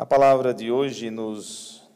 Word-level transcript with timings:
A 0.00 0.06
palavra 0.06 0.54
de 0.54 0.72
hoje 0.72 1.10
nos 1.10 1.86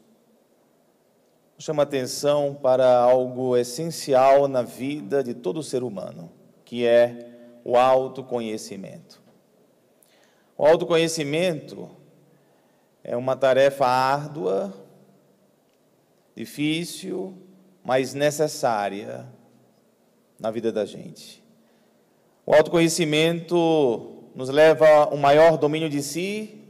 chama 1.57 1.81
atenção 1.81 2.53
para 2.53 2.99
algo 2.99 3.57
essencial 3.57 4.47
na 4.47 4.61
vida 4.61 5.23
de 5.23 5.33
todo 5.33 5.63
ser 5.63 5.81
humano, 5.81 6.31
que 6.63 6.85
é 6.85 7.31
o 7.63 7.75
autoconhecimento. 7.75 9.19
O 10.55 10.67
autoconhecimento 10.67 11.89
é 13.03 13.17
uma 13.17 13.35
tarefa 13.35 13.87
árdua, 13.87 14.71
difícil, 16.35 17.35
mas 17.83 18.13
necessária 18.13 19.25
na 20.39 20.51
vida 20.51 20.71
da 20.71 20.85
gente. 20.85 21.43
O 22.45 22.53
autoconhecimento 22.53 24.29
nos 24.35 24.49
leva 24.49 24.87
a 24.87 25.09
um 25.09 25.17
maior 25.17 25.57
domínio 25.57 25.89
de 25.89 26.03
si, 26.03 26.64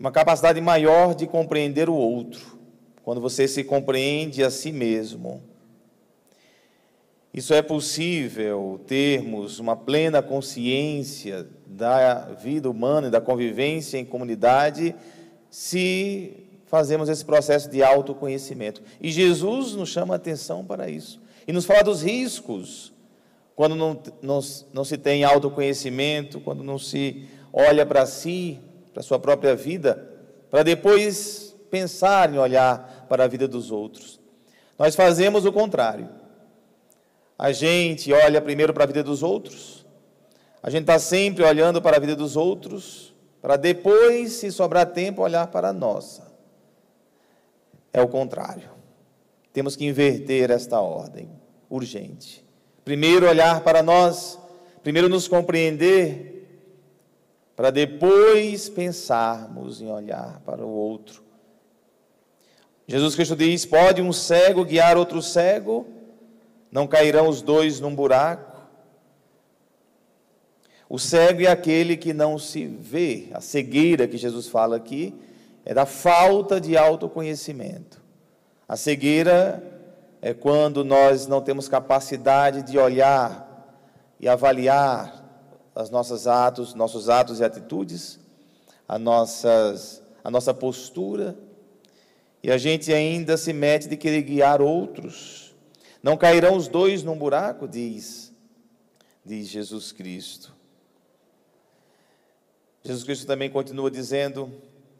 uma 0.00 0.10
capacidade 0.10 0.58
maior 0.62 1.14
de 1.14 1.26
compreender 1.26 1.90
o 1.90 1.94
outro, 1.94 2.58
quando 3.02 3.20
você 3.20 3.46
se 3.46 3.62
compreende 3.62 4.42
a 4.42 4.50
si 4.50 4.72
mesmo. 4.72 5.42
Isso 7.34 7.52
é 7.52 7.60
possível 7.60 8.80
termos 8.86 9.60
uma 9.60 9.76
plena 9.76 10.22
consciência 10.22 11.46
da 11.66 12.32
vida 12.32 12.68
humana 12.68 13.08
e 13.08 13.10
da 13.10 13.20
convivência 13.20 13.98
em 13.98 14.04
comunidade 14.04 14.96
se 15.50 16.46
fazemos 16.64 17.10
esse 17.10 17.24
processo 17.24 17.68
de 17.68 17.82
autoconhecimento. 17.82 18.82
E 19.02 19.12
Jesus 19.12 19.74
nos 19.74 19.90
chama 19.90 20.14
a 20.14 20.16
atenção 20.16 20.64
para 20.64 20.88
isso. 20.88 21.20
E 21.46 21.52
nos 21.52 21.66
fala 21.66 21.84
dos 21.84 22.02
riscos 22.02 22.92
quando 23.54 23.76
não, 23.76 24.00
não, 24.22 24.40
não 24.72 24.84
se 24.84 24.96
tem 24.96 25.24
autoconhecimento, 25.24 26.40
quando 26.40 26.64
não 26.64 26.78
se 26.78 27.26
olha 27.52 27.84
para 27.84 28.06
si, 28.06 28.58
para 28.92 29.00
a 29.00 29.04
sua 29.04 29.18
própria 29.18 29.54
vida, 29.54 30.08
para 30.50 30.62
depois 30.62 31.56
pensar 31.70 32.32
em 32.32 32.38
olhar 32.38 33.06
para 33.08 33.24
a 33.24 33.28
vida 33.28 33.46
dos 33.46 33.70
outros. 33.70 34.20
Nós 34.78 34.94
fazemos 34.94 35.44
o 35.44 35.52
contrário. 35.52 36.08
A 37.38 37.52
gente 37.52 38.12
olha 38.12 38.40
primeiro 38.40 38.74
para 38.74 38.84
a 38.84 38.86
vida 38.86 39.02
dos 39.02 39.22
outros, 39.22 39.86
a 40.62 40.68
gente 40.68 40.82
está 40.82 40.98
sempre 40.98 41.42
olhando 41.42 41.80
para 41.80 41.96
a 41.96 42.00
vida 42.00 42.14
dos 42.14 42.36
outros, 42.36 43.14
para 43.40 43.56
depois, 43.56 44.32
se 44.32 44.52
sobrar 44.52 44.86
tempo, 44.86 45.22
olhar 45.22 45.46
para 45.46 45.68
a 45.68 45.72
nossa. 45.72 46.30
É 47.92 48.02
o 48.02 48.08
contrário. 48.08 48.68
Temos 49.52 49.74
que 49.74 49.86
inverter 49.86 50.50
esta 50.50 50.80
ordem 50.80 51.30
urgente. 51.68 52.44
Primeiro 52.84 53.26
olhar 53.26 53.62
para 53.62 53.82
nós, 53.82 54.38
primeiro 54.82 55.08
nos 55.08 55.26
compreender, 55.26 56.39
para 57.60 57.70
depois 57.70 58.70
pensarmos 58.70 59.82
em 59.82 59.92
olhar 59.92 60.40
para 60.46 60.64
o 60.64 60.70
outro. 60.70 61.22
Jesus 62.86 63.14
Cristo 63.14 63.36
diz: 63.36 63.66
Pode 63.66 64.00
um 64.00 64.14
cego 64.14 64.64
guiar 64.64 64.96
outro 64.96 65.20
cego? 65.20 65.86
Não 66.72 66.86
cairão 66.86 67.28
os 67.28 67.42
dois 67.42 67.78
num 67.78 67.94
buraco? 67.94 68.66
O 70.88 70.98
cego 70.98 71.42
é 71.42 71.48
aquele 71.48 71.98
que 71.98 72.14
não 72.14 72.38
se 72.38 72.64
vê. 72.64 73.28
A 73.34 73.42
cegueira 73.42 74.08
que 74.08 74.16
Jesus 74.16 74.48
fala 74.48 74.76
aqui 74.76 75.14
é 75.62 75.74
da 75.74 75.84
falta 75.84 76.58
de 76.58 76.78
autoconhecimento. 76.78 78.00
A 78.66 78.74
cegueira 78.74 79.62
é 80.22 80.32
quando 80.32 80.82
nós 80.82 81.26
não 81.26 81.42
temos 81.42 81.68
capacidade 81.68 82.62
de 82.62 82.78
olhar 82.78 83.76
e 84.18 84.26
avaliar 84.26 85.19
as 85.74 85.90
nossos 85.90 86.26
atos, 86.26 86.74
nossos 86.74 87.08
atos 87.08 87.40
e 87.40 87.44
atitudes, 87.44 88.18
a, 88.88 88.98
nossas, 88.98 90.02
a 90.22 90.30
nossa 90.30 90.52
postura, 90.52 91.36
e 92.42 92.50
a 92.50 92.58
gente 92.58 92.92
ainda 92.92 93.36
se 93.36 93.52
mete 93.52 93.88
de 93.88 93.96
querer 93.96 94.22
guiar 94.22 94.62
outros. 94.62 95.54
Não 96.02 96.16
cairão 96.16 96.56
os 96.56 96.68
dois 96.68 97.02
num 97.02 97.16
buraco, 97.16 97.68
diz, 97.68 98.32
diz 99.24 99.48
Jesus 99.48 99.92
Cristo. 99.92 100.54
Jesus 102.82 103.04
Cristo 103.04 103.26
também 103.26 103.50
continua 103.50 103.90
dizendo: 103.90 104.50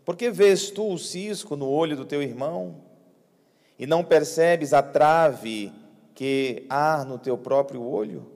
Por 0.04 0.16
que 0.16 0.30
vês 0.30 0.70
tu 0.70 0.92
o 0.92 0.98
cisco 0.98 1.56
no 1.56 1.68
olho 1.68 1.96
do 1.96 2.04
teu 2.04 2.22
irmão? 2.22 2.90
e 3.80 3.86
não 3.86 4.04
percebes 4.04 4.74
a 4.74 4.82
trave 4.82 5.72
que 6.14 6.66
há 6.68 7.02
no 7.02 7.18
teu 7.18 7.38
próprio 7.38 7.82
olho? 7.82 8.30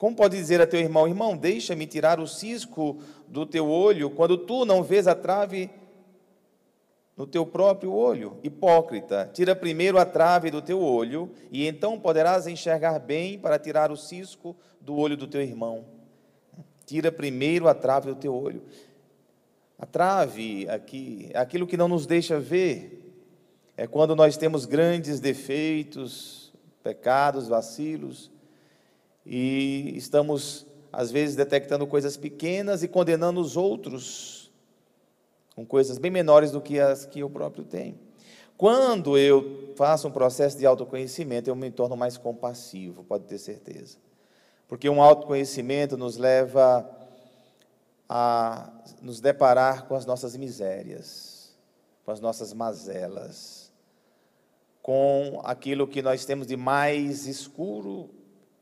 Como 0.00 0.16
pode 0.16 0.34
dizer 0.34 0.62
a 0.62 0.66
teu 0.66 0.80
irmão, 0.80 1.06
irmão, 1.06 1.36
deixa-me 1.36 1.86
tirar 1.86 2.18
o 2.20 2.26
cisco 2.26 3.02
do 3.28 3.44
teu 3.44 3.68
olho, 3.68 4.08
quando 4.08 4.38
tu 4.38 4.64
não 4.64 4.82
vês 4.82 5.06
a 5.06 5.14
trave 5.14 5.68
no 7.14 7.26
teu 7.26 7.44
próprio 7.44 7.92
olho? 7.92 8.38
Hipócrita, 8.42 9.30
tira 9.30 9.54
primeiro 9.54 9.98
a 9.98 10.06
trave 10.06 10.50
do 10.50 10.62
teu 10.62 10.80
olho, 10.80 11.30
e 11.52 11.66
então 11.66 12.00
poderás 12.00 12.46
enxergar 12.46 12.98
bem 12.98 13.38
para 13.38 13.58
tirar 13.58 13.92
o 13.92 13.96
cisco 13.96 14.56
do 14.80 14.96
olho 14.96 15.18
do 15.18 15.26
teu 15.26 15.42
irmão. 15.42 15.84
Tira 16.86 17.12
primeiro 17.12 17.68
a 17.68 17.74
trave 17.74 18.08
do 18.08 18.16
teu 18.16 18.34
olho. 18.34 18.62
A 19.78 19.84
trave 19.84 20.66
aqui 20.70 21.28
é 21.34 21.38
aquilo 21.38 21.66
que 21.66 21.76
não 21.76 21.88
nos 21.88 22.06
deixa 22.06 22.40
ver, 22.40 23.22
é 23.76 23.86
quando 23.86 24.16
nós 24.16 24.38
temos 24.38 24.64
grandes 24.64 25.20
defeitos, 25.20 26.54
pecados, 26.82 27.48
vacilos, 27.48 28.30
e 29.24 29.92
estamos, 29.96 30.66
às 30.92 31.10
vezes, 31.10 31.36
detectando 31.36 31.86
coisas 31.86 32.16
pequenas 32.16 32.82
e 32.82 32.88
condenando 32.88 33.40
os 33.40 33.56
outros 33.56 34.52
com 35.54 35.64
coisas 35.64 35.98
bem 35.98 36.10
menores 36.10 36.50
do 36.50 36.60
que 36.60 36.78
as 36.78 37.04
que 37.04 37.20
eu 37.20 37.30
próprio 37.30 37.64
tenho. 37.64 37.98
Quando 38.56 39.16
eu 39.16 39.72
faço 39.76 40.08
um 40.08 40.10
processo 40.10 40.58
de 40.58 40.66
autoconhecimento, 40.66 41.48
eu 41.48 41.56
me 41.56 41.70
torno 41.70 41.96
mais 41.96 42.16
compassivo, 42.16 43.04
pode 43.04 43.24
ter 43.24 43.38
certeza. 43.38 43.98
Porque 44.68 44.88
um 44.88 45.02
autoconhecimento 45.02 45.96
nos 45.96 46.16
leva 46.16 46.88
a 48.08 48.70
nos 49.00 49.20
deparar 49.20 49.86
com 49.86 49.94
as 49.94 50.04
nossas 50.04 50.36
misérias, 50.36 51.56
com 52.04 52.10
as 52.10 52.20
nossas 52.20 52.52
mazelas 52.52 53.60
com 54.82 55.40
aquilo 55.44 55.86
que 55.86 56.02
nós 56.02 56.24
temos 56.24 56.46
de 56.46 56.56
mais 56.56 57.26
escuro, 57.26 58.10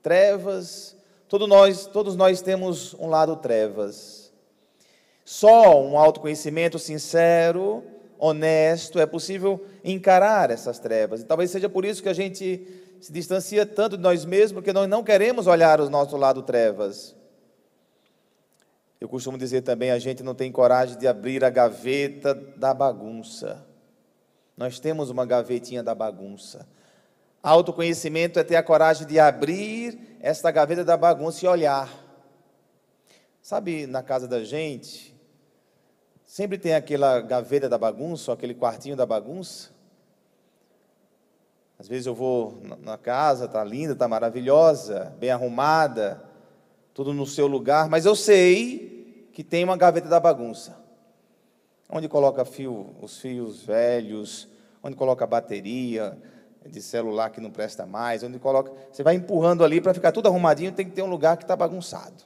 trevas. 0.03 0.97
Todos 1.29 1.49
nós, 1.49 1.87
todos 1.87 2.17
nós 2.17 2.41
temos 2.41 2.95
um 2.95 3.09
lado 3.09 3.37
trevas. 3.37 4.33
Só 5.25 5.83
um 5.85 5.99
autoconhecimento 5.99 6.79
sincero, 6.79 7.85
honesto, 8.19 8.99
é 8.99 9.07
possível 9.07 9.65
encarar 9.85 10.51
essas 10.51 10.79
trevas. 10.79 11.21
E 11.21 11.25
talvez 11.25 11.51
seja 11.51 11.69
por 11.69 11.85
isso 11.85 12.03
que 12.03 12.09
a 12.09 12.15
gente 12.15 12.67
se 13.01 13.13
distancia 13.13 13.65
tanto 13.65 13.97
de 13.97 14.03
nós 14.03 14.25
mesmos, 14.25 14.53
porque 14.53 14.73
nós 14.73 14.89
não 14.89 15.05
queremos 15.05 15.47
olhar 15.47 15.81
o 15.81 15.91
nosso 15.91 16.17
lado 16.17 16.43
trevas. 16.43 17.15
Eu 19.01 19.09
costumo 19.09 19.39
dizer 19.39 19.63
também, 19.63 19.91
a 19.91 19.99
gente 19.99 20.23
não 20.23 20.35
tem 20.35 20.51
coragem 20.51 20.99
de 20.99 21.07
abrir 21.07 21.45
a 21.45 21.51
gaveta 21.51 22.35
da 22.35 22.75
bagunça. 22.75 23.65
Nós 24.57 24.81
temos 24.81 25.09
uma 25.09 25.25
gavetinha 25.25 25.85
da 25.85 25.95
bagunça. 25.95 26.67
Autoconhecimento 27.43 28.39
é 28.39 28.45
ter 28.45 28.57
a 28.57 28.63
coragem 28.63 29.07
de 29.07 29.19
abrir 29.19 30.17
esta 30.21 30.51
gaveta 30.51 30.85
da 30.85 30.97
bagunça 30.97 31.45
e 31.45 31.49
olhar. 31.49 31.89
Sabe, 33.41 33.87
na 33.87 34.03
casa 34.03 34.27
da 34.27 34.43
gente, 34.45 35.15
sempre 36.25 36.59
tem 36.59 36.75
aquela 36.75 37.21
gaveta 37.21 37.69
da 37.69 37.79
bagunça, 37.79 38.31
ou 38.31 38.35
aquele 38.35 38.55
quartinho 38.55 38.97
da 38.97 39.07
bagunça. 39.07 39.71
Às 41.79 41.87
vezes 41.87 42.07
eu 42.07 42.15
vou 42.15 42.61
na 42.81 42.99
casa, 42.99 43.45
está 43.45 43.63
linda, 43.63 43.93
está 43.93 44.09
maravilhosa, 44.09 45.15
bem 45.19 45.31
arrumada, 45.31 46.23
tudo 46.93 47.15
no 47.15 47.25
seu 47.25 47.47
lugar, 47.47 47.89
mas 47.89 48.05
eu 48.05 48.17
sei 48.17 49.29
que 49.33 49.45
tem 49.45 49.63
uma 49.63 49.77
gaveta 49.77 50.09
da 50.09 50.19
bagunça 50.19 50.77
onde 51.89 52.09
coloca 52.09 52.45
fio, 52.45 52.95
os 53.01 53.19
fios 53.19 53.63
velhos, 53.63 54.49
onde 54.83 54.95
coloca 54.95 55.27
bateria 55.27 56.19
de 56.67 56.83
celular 56.83 57.31
que 57.31 57.41
não 57.41 57.51
presta 57.51 57.87
mais, 57.87 58.23
onde 58.23 58.39
coloca. 58.39 58.73
Você 58.93 59.03
vai 59.03 59.15
empurrando 59.15 59.65
ali 59.65 59.81
para 59.81 59.95
ficar 59.95 60.13
tudo 60.13 60.29
arrumadinho, 60.29 60.73
tem 60.73 60.87
que 60.87 60.93
ter 60.93 61.03
um 61.03 61.11
lugar 61.11 61.37
que 61.37 61.45
está 61.45 61.57
bagunçado. 61.57 62.25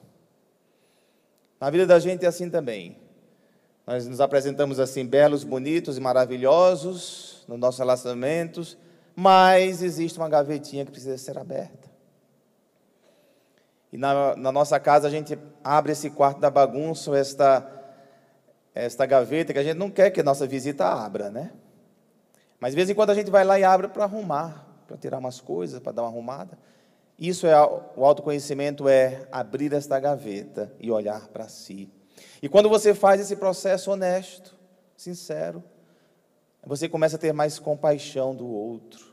Na 1.60 1.70
vida 1.70 1.86
da 1.86 1.98
gente 1.98 2.24
é 2.24 2.28
assim 2.28 2.50
também. 2.50 2.96
Nós 3.86 4.06
nos 4.06 4.20
apresentamos 4.20 4.78
assim, 4.80 5.04
belos, 5.04 5.44
bonitos 5.44 5.96
e 5.96 6.00
maravilhosos 6.00 7.44
nos 7.48 7.58
nossos 7.58 7.78
relacionamentos, 7.78 8.76
mas 9.14 9.82
existe 9.82 10.18
uma 10.18 10.28
gavetinha 10.28 10.84
que 10.84 10.90
precisa 10.90 11.18
ser 11.18 11.36
aberta. 11.38 11.90
E 13.92 13.98
na, 13.98 14.34
na 14.36 14.50
nossa 14.50 14.80
casa 14.80 15.08
a 15.08 15.10
gente 15.10 15.38
abre 15.62 15.92
esse 15.92 16.10
quarto 16.10 16.40
da 16.40 16.50
bagunça, 16.50 17.16
esta 17.16 17.78
esta 18.74 19.04
gaveta 19.04 19.52
que 19.52 19.58
a 19.58 19.62
gente 19.62 19.76
não 19.76 19.90
quer 19.90 20.10
que 20.10 20.20
a 20.20 20.24
nossa 20.24 20.46
visita 20.46 20.86
abra, 20.86 21.30
né? 21.30 21.52
Mas 22.62 22.70
de 22.70 22.76
vez 22.76 22.88
em 22.88 22.94
quando 22.94 23.10
a 23.10 23.14
gente 23.16 23.28
vai 23.28 23.42
lá 23.42 23.58
e 23.58 23.64
abre 23.64 23.88
para 23.88 24.04
arrumar, 24.04 24.64
para 24.86 24.96
tirar 24.96 25.18
umas 25.18 25.40
coisas, 25.40 25.80
para 25.80 25.90
dar 25.90 26.02
uma 26.02 26.08
arrumada. 26.08 26.56
Isso 27.18 27.44
é 27.44 27.60
o 27.60 28.04
autoconhecimento 28.04 28.88
é 28.88 29.26
abrir 29.32 29.72
esta 29.72 29.98
gaveta 29.98 30.72
e 30.78 30.88
olhar 30.88 31.26
para 31.26 31.48
si. 31.48 31.90
E 32.40 32.48
quando 32.48 32.68
você 32.68 32.94
faz 32.94 33.20
esse 33.20 33.34
processo 33.34 33.90
honesto, 33.90 34.56
sincero, 34.96 35.60
você 36.64 36.88
começa 36.88 37.16
a 37.16 37.18
ter 37.18 37.32
mais 37.32 37.58
compaixão 37.58 38.32
do 38.32 38.46
outro. 38.46 39.12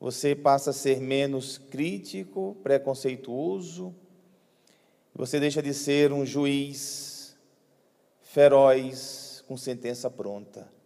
Você 0.00 0.34
passa 0.34 0.70
a 0.70 0.72
ser 0.72 0.98
menos 0.98 1.58
crítico, 1.58 2.56
preconceituoso. 2.64 3.94
Você 5.14 5.38
deixa 5.38 5.62
de 5.62 5.72
ser 5.72 6.12
um 6.12 6.26
juiz 6.26 7.36
feroz 8.20 9.44
com 9.46 9.56
sentença 9.56 10.10
pronta. 10.10 10.76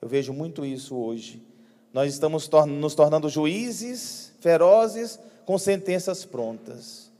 Eu 0.00 0.08
vejo 0.08 0.32
muito 0.32 0.64
isso 0.64 0.96
hoje. 0.96 1.42
Nós 1.92 2.12
estamos 2.12 2.48
nos 2.66 2.94
tornando 2.94 3.28
juízes 3.28 4.32
ferozes 4.40 5.18
com 5.44 5.58
sentenças 5.58 6.24
prontas. 6.24 7.10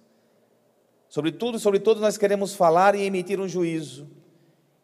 Sobre 1.09 1.33
tudo 1.33 1.59
sobre 1.59 1.81
todos 1.81 2.03
nós 2.03 2.19
queremos 2.19 2.55
falar 2.55 2.95
e 2.95 3.03
emitir 3.03 3.41
um 3.41 3.49
juízo. 3.49 4.07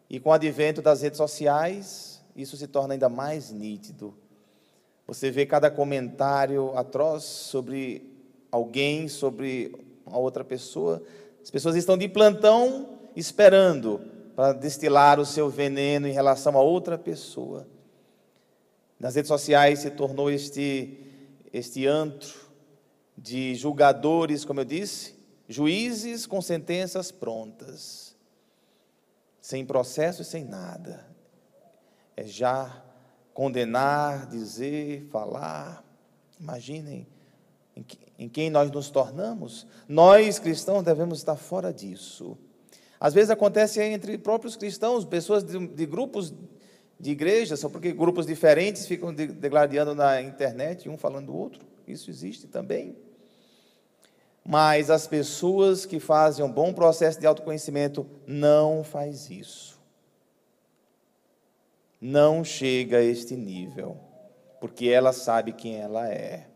E 0.09 0.19
com 0.19 0.29
o 0.29 0.33
advento 0.33 0.81
das 0.81 1.01
redes 1.01 1.17
sociais, 1.17 2.21
isso 2.35 2.57
se 2.57 2.67
torna 2.67 2.93
ainda 2.93 3.07
mais 3.07 3.51
nítido. 3.51 4.13
Você 5.07 5.29
vê 5.29 5.45
cada 5.45 5.69
comentário 5.69 6.75
atroz 6.75 7.23
sobre 7.23 8.11
alguém, 8.51 9.07
sobre 9.07 9.75
uma 10.05 10.17
outra 10.17 10.43
pessoa. 10.43 11.01
As 11.41 11.51
pessoas 11.51 11.75
estão 11.75 11.97
de 11.97 12.07
plantão 12.07 12.89
esperando 13.15 14.01
para 14.35 14.51
destilar 14.51 15.19
o 15.19 15.25
seu 15.25 15.49
veneno 15.49 16.07
em 16.07 16.11
relação 16.11 16.57
a 16.57 16.61
outra 16.61 16.97
pessoa. 16.97 17.67
Nas 18.99 19.15
redes 19.15 19.27
sociais 19.27 19.79
se 19.79 19.91
tornou 19.91 20.29
este, 20.31 20.97
este 21.51 21.85
antro 21.85 22.33
de 23.17 23.55
julgadores, 23.55 24.45
como 24.45 24.61
eu 24.61 24.65
disse, 24.65 25.15
juízes 25.47 26.25
com 26.25 26.41
sentenças 26.41 27.11
prontas, 27.11 28.15
sem 29.41 29.65
processo 29.65 30.21
e 30.21 30.25
sem 30.25 30.43
nada. 30.43 31.05
É 32.15 32.23
já 32.23 32.83
condenar, 33.33 34.27
dizer, 34.27 35.07
falar. 35.11 35.83
Imaginem 36.39 37.07
em, 37.75 37.85
em 38.17 38.29
quem 38.29 38.49
nós 38.49 38.71
nos 38.71 38.89
tornamos. 38.89 39.67
Nós, 39.87 40.39
cristãos, 40.39 40.83
devemos 40.83 41.19
estar 41.19 41.35
fora 41.35 41.73
disso. 41.73 42.37
Às 42.99 43.13
vezes 43.13 43.29
acontece 43.29 43.81
entre 43.81 44.17
próprios 44.17 44.55
cristãos, 44.55 45.05
pessoas 45.05 45.43
de, 45.43 45.67
de 45.67 45.85
grupos 45.85 46.33
de 46.99 47.11
igrejas, 47.11 47.59
só 47.59 47.69
porque 47.69 47.91
grupos 47.91 48.25
diferentes 48.25 48.87
ficam 48.87 49.13
degladiando 49.13 49.93
na 49.93 50.21
internet, 50.21 50.87
um 50.89 50.97
falando 50.97 51.27
do 51.27 51.35
outro. 51.35 51.65
Isso 51.87 52.09
existe 52.09 52.47
também. 52.47 52.95
Mas 54.43 54.89
as 54.89 55.07
pessoas 55.07 55.85
que 55.85 55.99
fazem 55.99 56.45
um 56.45 56.51
bom 56.51 56.71
processo 56.73 57.19
de 57.19 57.25
autoconhecimento 57.25 58.05
não 58.27 58.83
faz 58.83 59.29
isso. 59.29 59.79
Não 61.99 62.43
chega 62.43 62.97
a 62.97 63.03
este 63.03 63.35
nível, 63.35 63.97
porque 64.61 64.87
ela 64.87 65.11
sabe 65.11 65.51
quem 65.51 65.77
ela 65.77 66.07
é. 66.07 66.47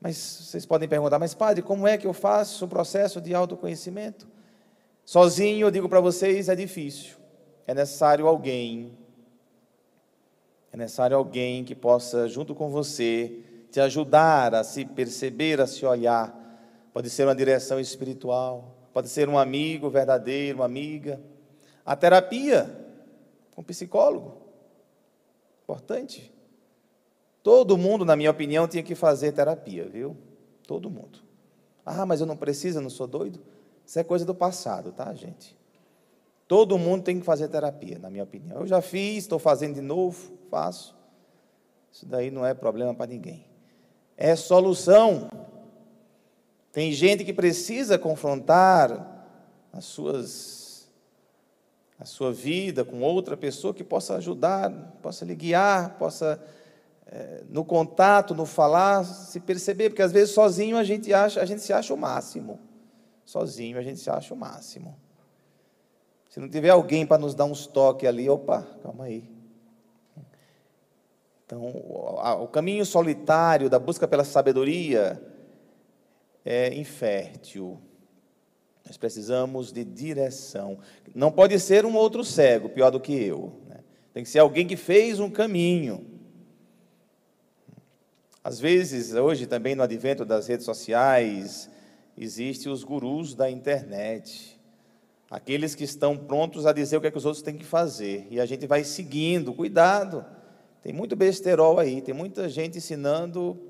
Mas 0.00 0.16
vocês 0.16 0.66
podem 0.66 0.88
perguntar, 0.88 1.18
mas 1.18 1.34
padre, 1.34 1.62
como 1.62 1.86
é 1.86 1.96
que 1.96 2.06
eu 2.06 2.12
faço 2.12 2.64
o 2.64 2.68
processo 2.68 3.20
de 3.20 3.34
autoconhecimento? 3.34 4.26
Sozinho, 5.04 5.66
eu 5.66 5.70
digo 5.70 5.88
para 5.88 6.00
vocês, 6.00 6.48
é 6.48 6.56
difícil. 6.56 7.16
É 7.66 7.74
necessário 7.74 8.26
alguém 8.26 8.96
é 10.74 10.76
necessário 10.76 11.16
alguém 11.16 11.62
que 11.62 11.72
possa, 11.72 12.28
junto 12.28 12.52
com 12.52 12.68
você, 12.68 13.38
te 13.70 13.78
ajudar 13.78 14.56
a 14.56 14.64
se 14.64 14.84
perceber, 14.84 15.60
a 15.60 15.68
se 15.68 15.86
olhar. 15.86 16.36
Pode 16.92 17.08
ser 17.10 17.28
uma 17.28 17.34
direção 17.34 17.78
espiritual, 17.78 18.74
pode 18.92 19.08
ser 19.08 19.28
um 19.28 19.38
amigo 19.38 19.88
verdadeiro, 19.88 20.58
uma 20.58 20.64
amiga. 20.64 21.20
A 21.86 21.94
terapia, 21.94 22.68
um 23.56 23.62
psicólogo. 23.62 24.36
Importante. 25.62 26.34
Todo 27.40 27.78
mundo, 27.78 28.04
na 28.04 28.16
minha 28.16 28.32
opinião, 28.32 28.66
tinha 28.66 28.82
que 28.82 28.96
fazer 28.96 29.30
terapia, 29.30 29.88
viu? 29.88 30.16
Todo 30.66 30.90
mundo. 30.90 31.20
Ah, 31.86 32.04
mas 32.04 32.20
eu 32.20 32.26
não 32.26 32.36
preciso, 32.36 32.78
eu 32.78 32.82
não 32.82 32.90
sou 32.90 33.06
doido. 33.06 33.38
Isso 33.86 34.00
é 34.00 34.02
coisa 34.02 34.24
do 34.24 34.34
passado, 34.34 34.90
tá, 34.90 35.14
gente? 35.14 35.56
Todo 36.54 36.78
mundo 36.78 37.02
tem 37.02 37.18
que 37.18 37.26
fazer 37.26 37.48
terapia, 37.48 37.98
na 37.98 38.08
minha 38.08 38.22
opinião. 38.22 38.60
Eu 38.60 38.66
já 38.68 38.80
fiz, 38.80 39.24
estou 39.24 39.40
fazendo 39.40 39.74
de 39.74 39.80
novo 39.80 40.38
faço. 40.48 40.94
Isso 41.90 42.06
daí 42.06 42.30
não 42.30 42.46
é 42.46 42.54
problema 42.54 42.94
para 42.94 43.08
ninguém. 43.08 43.44
É 44.16 44.36
solução. 44.36 45.28
Tem 46.70 46.92
gente 46.92 47.24
que 47.24 47.32
precisa 47.32 47.98
confrontar 47.98 49.26
as 49.72 49.84
suas 49.84 50.88
a 51.98 52.04
sua 52.04 52.32
vida 52.32 52.84
com 52.84 53.02
outra 53.02 53.36
pessoa 53.36 53.74
que 53.74 53.82
possa 53.82 54.14
ajudar, 54.14 54.70
possa 55.02 55.24
lhe 55.24 55.34
guiar, 55.34 55.98
possa 55.98 56.40
é, 57.04 57.42
no 57.48 57.64
contato, 57.64 58.32
no 58.32 58.46
falar, 58.46 59.02
se 59.02 59.40
perceber, 59.40 59.90
porque 59.90 60.02
às 60.02 60.12
vezes 60.12 60.32
sozinho 60.32 60.76
a 60.76 60.84
gente 60.84 61.12
acha, 61.12 61.42
a 61.42 61.44
gente 61.44 61.62
se 61.62 61.72
acha 61.72 61.92
o 61.92 61.96
máximo. 61.96 62.60
Sozinho 63.24 63.76
a 63.76 63.82
gente 63.82 63.98
se 63.98 64.08
acha 64.08 64.32
o 64.32 64.36
máximo. 64.36 65.02
Se 66.34 66.40
não 66.40 66.48
tiver 66.48 66.70
alguém 66.70 67.06
para 67.06 67.16
nos 67.16 67.32
dar 67.32 67.44
uns 67.44 67.64
toques 67.64 68.08
ali, 68.08 68.28
opa, 68.28 68.62
calma 68.82 69.04
aí. 69.04 69.30
Então, 71.46 71.62
o 72.42 72.48
caminho 72.48 72.84
solitário 72.84 73.70
da 73.70 73.78
busca 73.78 74.08
pela 74.08 74.24
sabedoria 74.24 75.22
é 76.44 76.74
infértil. 76.74 77.80
Nós 78.84 78.96
precisamos 78.96 79.70
de 79.72 79.84
direção. 79.84 80.76
Não 81.14 81.30
pode 81.30 81.56
ser 81.60 81.86
um 81.86 81.94
outro 81.94 82.24
cego, 82.24 82.68
pior 82.68 82.90
do 82.90 82.98
que 82.98 83.12
eu. 83.12 83.52
Né? 83.68 83.78
Tem 84.12 84.24
que 84.24 84.28
ser 84.28 84.40
alguém 84.40 84.66
que 84.66 84.76
fez 84.76 85.20
um 85.20 85.30
caminho. 85.30 86.04
Às 88.42 88.58
vezes, 88.58 89.14
hoje 89.14 89.46
também 89.46 89.76
no 89.76 89.84
advento 89.84 90.24
das 90.24 90.48
redes 90.48 90.66
sociais, 90.66 91.70
existem 92.18 92.72
os 92.72 92.82
gurus 92.82 93.36
da 93.36 93.48
internet. 93.48 94.53
Aqueles 95.34 95.74
que 95.74 95.82
estão 95.82 96.16
prontos 96.16 96.64
a 96.64 96.72
dizer 96.72 96.96
o 96.96 97.00
que, 97.00 97.08
é 97.08 97.10
que 97.10 97.18
os 97.18 97.24
outros 97.24 97.42
têm 97.42 97.56
que 97.56 97.64
fazer. 97.64 98.28
E 98.30 98.38
a 98.38 98.46
gente 98.46 98.68
vai 98.68 98.84
seguindo. 98.84 99.52
Cuidado. 99.52 100.24
Tem 100.80 100.92
muito 100.92 101.16
besterol 101.16 101.80
aí, 101.80 102.00
tem 102.00 102.14
muita 102.14 102.48
gente 102.48 102.78
ensinando 102.78 103.60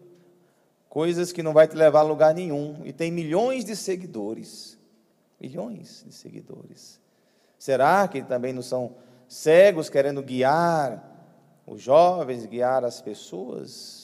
coisas 0.90 1.32
que 1.32 1.42
não 1.42 1.54
vai 1.54 1.66
te 1.66 1.74
levar 1.74 2.00
a 2.00 2.02
lugar 2.02 2.34
nenhum. 2.34 2.82
E 2.84 2.92
tem 2.92 3.10
milhões 3.10 3.64
de 3.64 3.74
seguidores. 3.74 4.78
Milhões 5.40 6.04
de 6.06 6.12
seguidores. 6.12 7.00
Será 7.58 8.06
que 8.08 8.22
também 8.22 8.52
não 8.52 8.60
são 8.60 8.96
cegos 9.26 9.88
querendo 9.88 10.22
guiar 10.22 11.02
os 11.66 11.80
jovens, 11.80 12.44
guiar 12.44 12.84
as 12.84 13.00
pessoas? 13.00 14.03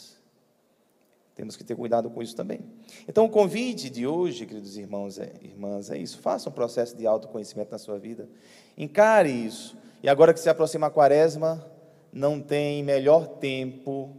Temos 1.34 1.56
que 1.56 1.64
ter 1.64 1.74
cuidado 1.74 2.10
com 2.10 2.22
isso 2.22 2.36
também. 2.36 2.60
Então, 3.08 3.24
o 3.24 3.30
convite 3.30 3.88
de 3.88 4.06
hoje, 4.06 4.44
queridos 4.46 4.76
irmãos 4.76 5.18
e 5.18 5.30
irmãs, 5.42 5.90
é 5.90 5.96
isso. 5.96 6.18
Faça 6.18 6.48
um 6.48 6.52
processo 6.52 6.96
de 6.96 7.06
autoconhecimento 7.06 7.70
na 7.70 7.78
sua 7.78 7.98
vida. 7.98 8.28
Encare 8.76 9.30
isso. 9.30 9.76
E 10.02 10.08
agora 10.08 10.34
que 10.34 10.40
se 10.40 10.48
aproxima 10.48 10.88
a 10.88 10.90
quaresma, 10.90 11.64
não 12.12 12.40
tem 12.40 12.82
melhor 12.82 13.26
tempo 13.26 14.16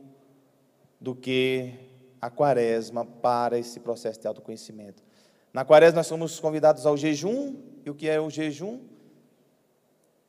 do 0.99 1.15
que 1.15 1.73
a 2.21 2.29
quaresma 2.29 3.03
para 3.03 3.57
esse 3.57 3.79
processo 3.79 4.21
de 4.21 4.27
autoconhecimento. 4.27 5.03
Na 5.51 5.65
quaresma 5.65 5.97
nós 5.97 6.07
somos 6.07 6.39
convidados 6.39 6.85
ao 6.85 6.95
jejum, 6.95 7.55
e 7.85 7.89
o 7.89 7.95
que 7.95 8.07
é 8.07 8.21
o 8.21 8.29
jejum? 8.29 8.79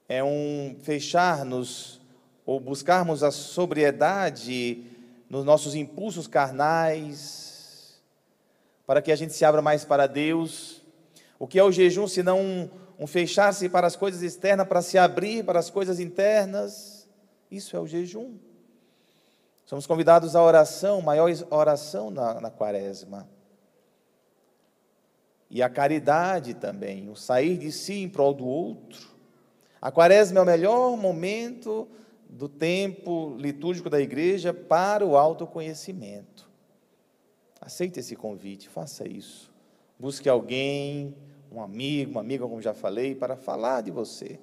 É 0.09 0.25
um 0.25 0.77
fechar-nos 0.81 2.01
ou 2.45 2.59
buscarmos 2.59 3.23
a 3.23 3.31
sobriedade 3.31 4.85
nos 5.33 5.47
nossos 5.47 5.75
impulsos 5.75 6.27
carnais, 6.27 7.99
para 8.87 9.01
que 9.01 9.11
a 9.11 9.17
gente 9.17 9.33
se 9.33 9.47
abra 9.47 9.63
mais 9.63 9.83
para 9.83 10.07
Deus. 10.07 10.83
O 11.39 11.47
que 11.47 11.59
é 11.59 11.65
o 11.65 11.73
jejum, 11.73 12.07
senão 12.07 12.39
um, 12.39 12.69
um 12.99 13.07
fechar-se 13.07 13.67
para 13.71 13.87
as 13.87 13.97
coisas 13.97 14.21
externas, 14.21 14.69
para 14.69 14.83
se 14.83 14.99
abrir 14.99 15.43
para 15.43 15.59
as 15.59 15.71
coisas 15.71 15.99
internas? 15.99 17.09
Isso 17.51 17.75
é 17.75 17.81
o 17.81 17.87
jejum. 17.87 18.37
Somos 19.65 19.87
convidados 19.87 20.37
à 20.37 20.43
oração, 20.43 21.01
maior 21.01 21.31
oração 21.49 22.11
na, 22.11 22.39
na 22.39 22.51
quaresma. 22.51 23.27
E 25.49 25.63
a 25.63 25.71
caridade 25.71 26.53
também, 26.53 27.09
o 27.09 27.17
sair 27.17 27.57
de 27.57 27.73
si 27.73 27.95
em 27.95 28.09
prol 28.09 28.35
do 28.35 28.47
outro. 28.47 29.09
A 29.81 29.91
quaresma 29.91 30.41
é 30.41 30.43
o 30.43 30.47
melhor 30.47 30.95
momento 30.99 31.89
do 32.33 32.49
tempo 32.49 33.37
litúrgico 33.39 33.91
da 33.91 34.01
igreja 34.01 34.55
para 34.55 35.05
o 35.05 35.17
autoconhecimento. 35.17 36.51
Aceite 37.61 38.01
esse 38.01 38.17
convite, 38.17 38.71
faça 38.71 39.07
isso. 39.07 39.53
Busque 39.99 40.29
alguém, 40.29 41.15
um 41.53 41.61
amigo, 41.61 42.11
uma 42.11 42.21
amiga, 42.21 42.49
como 42.49 42.63
já 42.63 42.73
falei, 42.73 43.15
para 43.15 43.37
falar 43.37 43.83
de 43.83 43.91
você, 43.91 44.41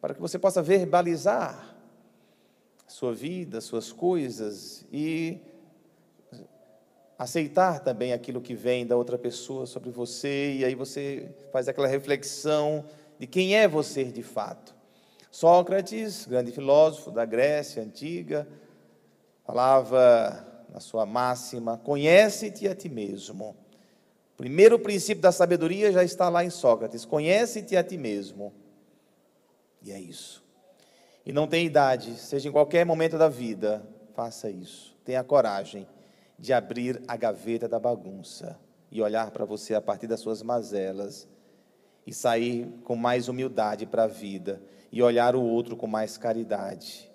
para 0.00 0.14
que 0.14 0.20
você 0.20 0.38
possa 0.38 0.62
verbalizar 0.62 1.76
sua 2.86 3.14
vida, 3.14 3.60
suas 3.60 3.90
coisas 3.90 4.84
e 4.92 5.38
aceitar 7.18 7.80
também 7.80 8.12
aquilo 8.12 8.40
que 8.40 8.54
vem 8.54 8.86
da 8.86 8.96
outra 8.96 9.16
pessoa 9.16 9.64
sobre 9.66 9.90
você, 9.90 10.56
e 10.58 10.64
aí 10.64 10.74
você 10.74 11.34
faz 11.50 11.68
aquela 11.68 11.88
reflexão 11.88 12.84
de 13.18 13.26
quem 13.26 13.56
é 13.56 13.66
você 13.66 14.04
de 14.04 14.22
fato. 14.22 14.79
Sócrates, 15.30 16.26
grande 16.26 16.50
filósofo 16.50 17.10
da 17.12 17.24
Grécia 17.24 17.82
antiga, 17.82 18.48
falava 19.46 20.44
na 20.68 20.80
sua 20.80 21.06
máxima: 21.06 21.78
conhece-te 21.78 22.66
a 22.66 22.74
ti 22.74 22.88
mesmo. 22.88 23.56
O 24.34 24.36
primeiro 24.36 24.78
princípio 24.78 25.22
da 25.22 25.30
sabedoria 25.30 25.92
já 25.92 26.02
está 26.02 26.28
lá 26.28 26.44
em 26.44 26.50
Sócrates: 26.50 27.04
conhece-te 27.04 27.76
a 27.76 27.84
ti 27.84 27.96
mesmo. 27.96 28.52
E 29.80 29.92
é 29.92 30.00
isso. 30.00 30.42
E 31.24 31.32
não 31.32 31.46
tem 31.46 31.64
idade, 31.64 32.16
seja 32.16 32.48
em 32.48 32.52
qualquer 32.52 32.84
momento 32.84 33.16
da 33.16 33.28
vida, 33.28 33.86
faça 34.14 34.50
isso. 34.50 34.96
Tenha 35.04 35.22
coragem 35.22 35.86
de 36.36 36.52
abrir 36.52 37.00
a 37.06 37.16
gaveta 37.16 37.68
da 37.68 37.78
bagunça 37.78 38.58
e 38.90 39.00
olhar 39.00 39.30
para 39.30 39.44
você 39.44 39.74
a 39.74 39.80
partir 39.80 40.08
das 40.08 40.20
suas 40.20 40.42
mazelas 40.42 41.28
e 42.06 42.12
sair 42.12 42.68
com 42.82 42.96
mais 42.96 43.28
humildade 43.28 43.86
para 43.86 44.04
a 44.04 44.08
vida 44.08 44.60
e 44.92 45.02
olhar 45.02 45.36
o 45.36 45.42
outro 45.42 45.76
com 45.76 45.86
mais 45.86 46.16
caridade, 46.16 47.10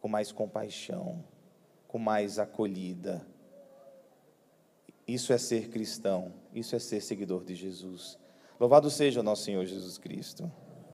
com 0.00 0.08
mais 0.08 0.32
compaixão, 0.32 1.22
com 1.86 1.98
mais 1.98 2.38
acolhida. 2.38 3.26
Isso 5.06 5.32
é 5.32 5.38
ser 5.38 5.68
cristão, 5.68 6.32
isso 6.54 6.74
é 6.74 6.78
ser 6.78 7.00
seguidor 7.00 7.44
de 7.44 7.54
Jesus. 7.54 8.18
Louvado 8.58 8.90
seja 8.90 9.20
o 9.20 9.22
nosso 9.22 9.44
Senhor 9.44 9.64
Jesus 9.66 9.98
Cristo. 9.98 10.50